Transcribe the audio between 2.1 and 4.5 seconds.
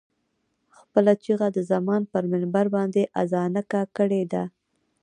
پر منبر باندې اذانګه کړې ده.